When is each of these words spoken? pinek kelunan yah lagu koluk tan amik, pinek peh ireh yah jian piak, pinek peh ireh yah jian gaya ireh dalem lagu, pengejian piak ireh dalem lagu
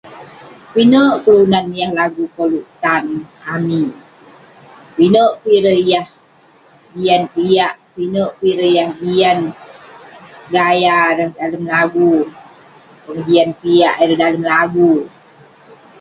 pinek 0.73 1.13
kelunan 1.23 1.67
yah 1.79 1.91
lagu 1.99 2.23
koluk 2.35 2.67
tan 2.83 3.05
amik, 3.53 3.91
pinek 4.95 5.31
peh 5.41 5.53
ireh 5.57 5.79
yah 5.91 6.07
jian 6.95 7.23
piak, 7.33 7.73
pinek 7.95 8.31
peh 8.37 8.49
ireh 8.51 8.71
yah 8.77 8.89
jian 9.01 9.39
gaya 10.53 10.95
ireh 11.11 11.31
dalem 11.37 11.63
lagu, 11.73 12.11
pengejian 13.03 13.49
piak 13.61 13.93
ireh 14.03 14.17
dalem 14.21 14.43
lagu 14.53 14.91